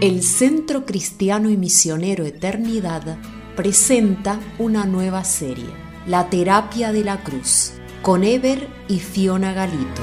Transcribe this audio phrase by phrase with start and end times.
[0.00, 3.18] El Centro Cristiano y Misionero Eternidad
[3.54, 5.68] presenta una nueva serie,
[6.06, 10.00] La Terapia de la Cruz, con Ever y Fiona Galito.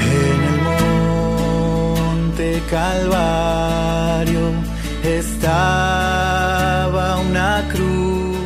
[0.00, 0.60] En el
[1.96, 4.50] monte Calvario
[5.02, 6.02] estaba
[7.20, 8.36] una cruz.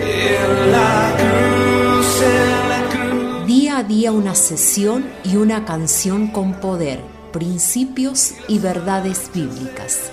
[0.00, 3.46] En la cruz, en la cruz.
[3.46, 7.00] Día a día una sesión y una canción con poder,
[7.32, 10.12] principios y verdades bíblicas.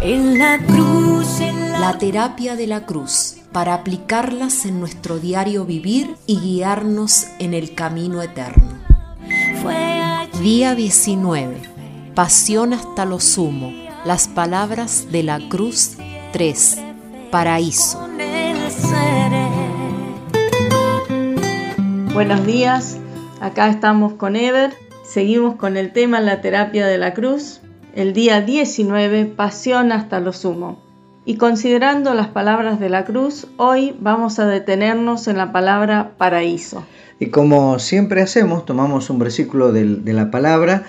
[0.00, 5.64] En la cruz, en la, La terapia de la cruz, para aplicarlas en nuestro diario
[5.64, 8.78] vivir y guiarnos en el camino eterno.
[10.40, 11.60] Día 19.
[12.14, 13.72] Pasión hasta lo sumo.
[14.04, 15.96] Las palabras de la cruz
[16.32, 16.78] 3.
[17.32, 18.08] Paraíso.
[22.14, 22.98] Buenos días,
[23.40, 24.74] acá estamos con Ever,
[25.08, 27.60] seguimos con el tema La terapia de la cruz,
[27.94, 30.82] el día 19, Pasión hasta lo sumo.
[31.24, 36.84] Y considerando las palabras de la cruz, hoy vamos a detenernos en la palabra paraíso.
[37.18, 40.84] Y como siempre hacemos, tomamos un versículo de, la palabra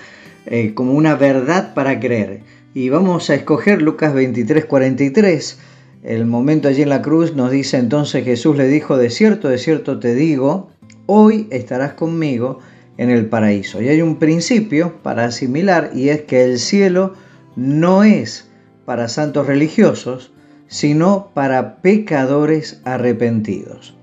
[0.46, 2.42] eh, como una verdad para creer.
[2.74, 5.58] Y vamos a escoger Lucas 23, 43.
[6.02, 9.58] El momento allí en la cruz nos dice entonces Jesús le dijo, de cierto, de
[9.58, 10.68] cierto te digo,
[11.06, 12.60] hoy estarás conmigo
[13.00, 13.80] en el paraíso.
[13.80, 17.14] Y hay un principio para asimilar y es que el cielo
[17.56, 18.46] no es
[18.84, 20.32] para santos religiosos,
[20.68, 23.94] sino para pecadores arrepentidos.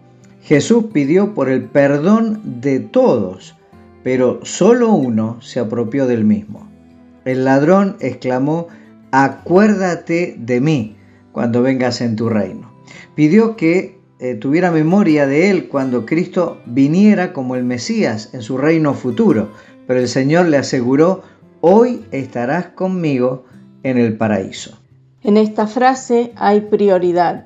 [0.42, 3.56] Jesús pidió por el perdón de todos,
[4.04, 6.67] pero solo uno se apropió del mismo.
[7.23, 8.67] El ladrón exclamó,
[9.11, 10.95] acuérdate de mí
[11.34, 12.73] cuando vengas en tu reino.
[13.14, 18.58] Pidió que eh, tuviera memoria de él cuando Cristo viniera como el Mesías en su
[18.58, 19.50] reino futuro,
[19.86, 21.23] pero el Señor le aseguró,
[21.62, 23.45] hoy estarás conmigo
[23.83, 24.77] en el paraíso.
[25.23, 27.45] En esta frase hay prioridad.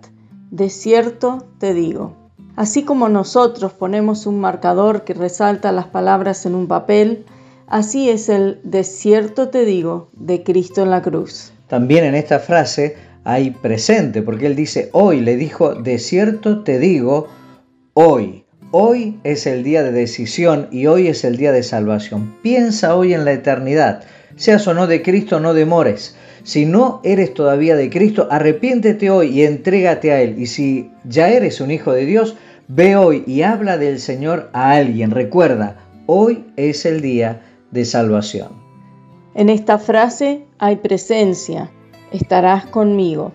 [0.50, 2.16] De cierto te digo.
[2.56, 7.26] Así como nosotros ponemos un marcador que resalta las palabras en un papel,
[7.68, 11.54] así es el de cierto te digo de Cristo en la cruz.
[11.68, 16.80] También en esta frase hay presente, porque él dice, hoy le dijo, de cierto te
[16.80, 17.28] digo,
[17.94, 18.46] hoy.
[18.74, 22.38] Hoy es el día de decisión y hoy es el día de salvación.
[22.42, 24.04] Piensa hoy en la eternidad.
[24.38, 26.16] Seas o no de Cristo, no demores.
[26.44, 30.40] Si no eres todavía de Cristo, arrepiéntete hoy y entrégate a Él.
[30.40, 32.38] Y si ya eres un hijo de Dios,
[32.70, 35.12] ve hoy y habla del Señor a alguien.
[35.12, 38.54] Recuerda, hoy es el día de salvación.
[39.36, 41.72] En esta frase hay presencia.
[42.12, 43.32] Estarás conmigo.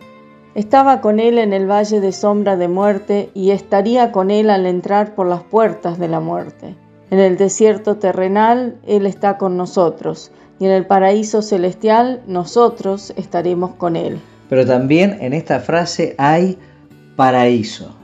[0.55, 4.67] Estaba con él en el valle de sombra de muerte y estaría con él al
[4.67, 6.77] entrar por las puertas de la muerte.
[7.11, 13.75] En el desierto terrenal él está con nosotros y en el paraíso celestial nosotros estaremos
[13.75, 14.19] con él.
[14.49, 16.59] Pero también en esta frase hay
[17.17, 17.97] paraíso.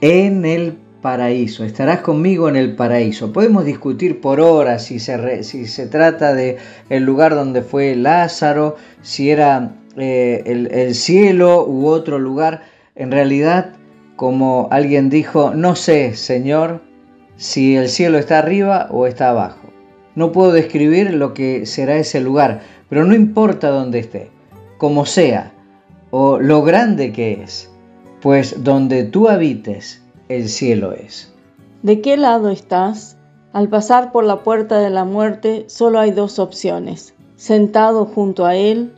[0.00, 1.64] En el paraíso.
[1.64, 3.32] Estarás conmigo en el paraíso.
[3.32, 6.58] Podemos discutir por horas si se, si se trata de
[6.88, 12.62] el lugar donde fue Lázaro, si era eh, el, el cielo u otro lugar.
[12.94, 13.74] En realidad,
[14.16, 16.80] como alguien dijo, no sé, Señor,
[17.36, 19.68] si el cielo está arriba o está abajo.
[20.14, 24.30] No puedo describir lo que será ese lugar, pero no importa dónde esté,
[24.76, 25.52] como sea,
[26.10, 27.70] o lo grande que es,
[28.20, 31.32] pues donde tú habites, el cielo es.
[31.82, 33.16] ¿De qué lado estás?
[33.52, 38.54] Al pasar por la puerta de la muerte solo hay dos opciones, sentado junto a
[38.54, 38.92] él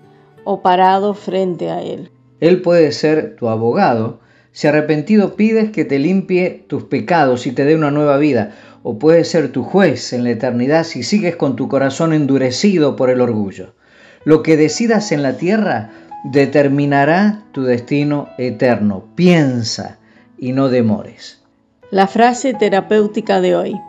[0.44, 2.10] o parado frente a él.
[2.41, 4.21] Él puede ser tu abogado,
[4.53, 8.99] si arrepentido pides que te limpie tus pecados y te dé una nueva vida, o
[8.99, 13.21] puede ser tu juez en la eternidad si sigues con tu corazón endurecido por el
[13.21, 13.75] orgullo.
[14.25, 15.91] Lo que decidas en la tierra
[16.25, 19.05] determinará tu destino eterno.
[19.15, 19.99] Piensa
[20.38, 21.43] y no demores.
[21.91, 23.81] La frase terapéutica de hoy.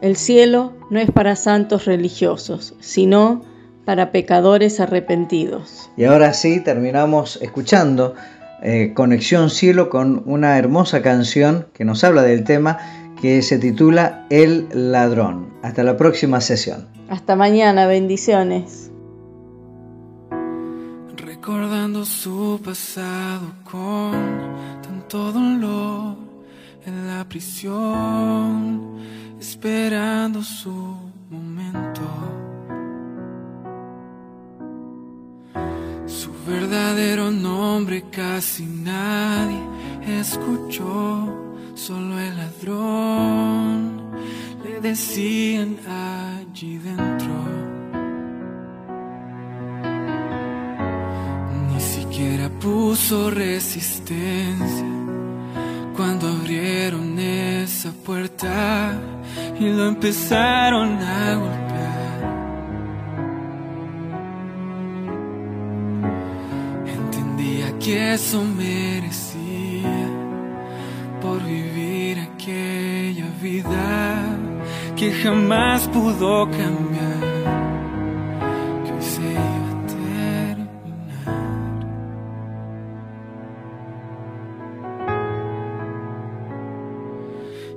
[0.00, 3.42] El cielo no es para santos religiosos, sino
[3.90, 5.90] para pecadores arrepentidos.
[5.96, 8.14] Y ahora sí, terminamos escuchando
[8.62, 12.78] eh, Conexión Cielo con una hermosa canción que nos habla del tema
[13.20, 15.54] que se titula El ladrón.
[15.64, 16.86] Hasta la próxima sesión.
[17.08, 18.92] Hasta mañana, bendiciones.
[21.16, 24.12] Recordando su pasado con
[24.82, 26.14] tanto dolor
[26.86, 29.00] en la prisión,
[29.40, 30.96] esperando su
[31.28, 32.49] momento.
[36.46, 39.62] Verdadero nombre casi nadie
[40.20, 44.10] escuchó, solo el ladrón
[44.64, 47.60] le decían allí dentro.
[52.60, 54.84] opuso resistencia
[55.96, 58.92] cuando abrieron esa puerta
[59.58, 61.69] y lo empezaron a golpear.
[67.90, 70.06] Que eso merecía
[71.20, 74.38] por vivir aquella vida
[74.94, 77.24] que jamás pudo cambiar.
[78.84, 81.40] Que se iba a terminar.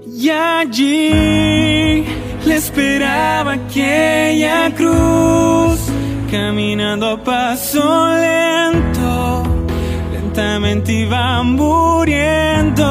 [0.06, 2.06] Y allí
[2.46, 5.80] le esperaba aquella cruz,
[6.30, 9.63] caminando a paso lento,
[10.34, 11.08] lentamente
[11.44, 12.84] muriendo.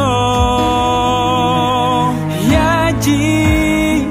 [2.49, 4.07] Y allí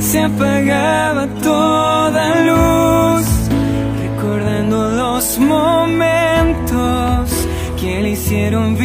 [0.00, 3.26] se apagaba toda luz,
[4.00, 7.30] recordando los momentos
[7.78, 8.76] que le hicieron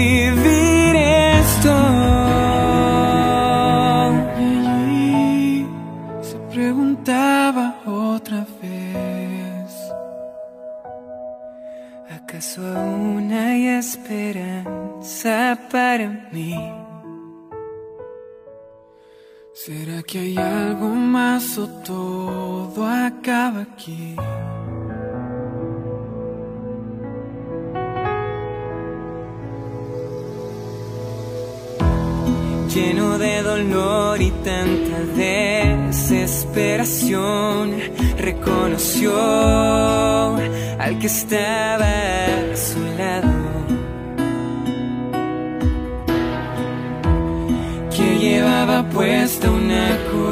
[12.10, 16.56] ¿Acaso aún hay esperanza para mí?
[19.54, 24.16] ¿Será que hay algo más o todo acaba aquí?
[32.78, 37.76] Lleno de dolor y tanta desesperación,
[38.20, 39.18] reconoció
[40.78, 41.90] al que estaba
[42.54, 43.34] a su lado.
[47.90, 50.27] que llevaba puesta una corona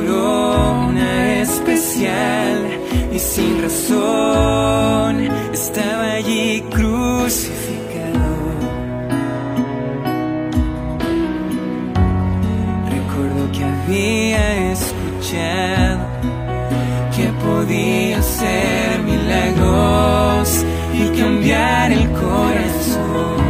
[13.87, 15.99] Había escuchado
[17.15, 23.45] que podía hacer milagros y cambiar el corazón.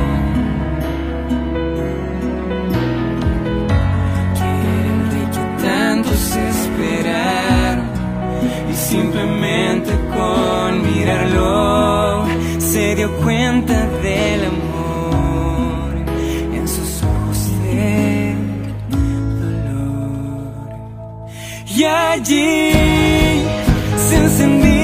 [4.41, 7.85] el rey que tantos esperaron
[8.69, 12.25] y simplemente con mirarlo
[12.59, 13.87] se dio cuenta
[22.17, 22.31] IG
[24.07, 24.74] စင်စင်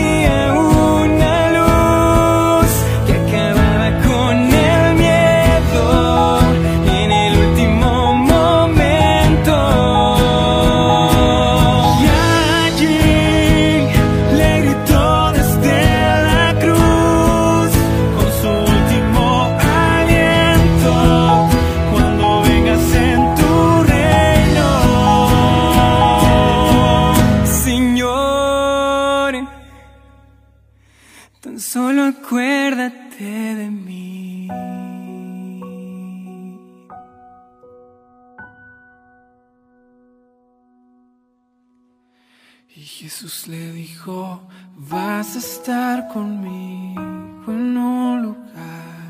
[43.01, 44.39] Jesús le dijo,
[44.77, 47.01] vas a estar conmigo
[47.47, 49.09] en un lugar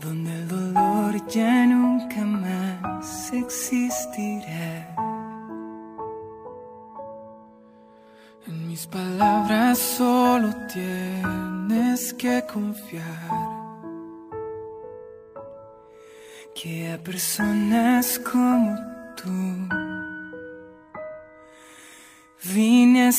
[0.00, 4.96] donde el dolor ya nunca más existirá.
[8.48, 13.30] En mis palabras solo tienes que confiar
[16.52, 18.76] que a personas como
[19.14, 19.83] tú
[22.46, 23.14] Vine a.